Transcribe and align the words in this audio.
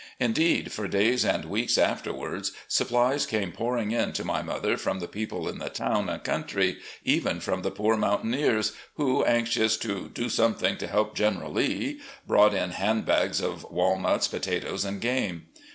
Indeed, 0.19 0.71
for 0.71 0.87
days 0.87 1.23
and 1.23 1.45
weeks 1.45 1.77
afterward 1.77 2.47
supplies 2.67 3.27
came 3.27 3.51
pouring 3.51 3.91
in 3.91 4.13
to 4.13 4.23
my 4.25 4.41
mother 4.41 4.75
from 4.75 4.97
the 4.99 5.07
people 5.07 5.47
in 5.47 5.59
the 5.59 5.69
town 5.69 6.09
and 6.09 6.23
country, 6.23 6.77
even 7.03 7.39
from 7.39 7.61
the 7.61 7.69
poor 7.69 7.95
mountaineers, 7.95 8.71
who, 8.95 9.23
anxious 9.23 9.77
to 9.77 10.09
"do 10.11 10.27
something 10.27 10.75
to 10.79 10.87
help 10.87 11.13
General 11.15 11.51
Lee," 11.53 12.01
brought 12.25 12.55
in 12.55 12.71
hand 12.71 13.05
bags 13.05 13.41
of 13.41 13.63
walnuts, 13.69 14.27
potatoes, 14.27 14.83
and 14.85 15.01
game. 15.01 15.45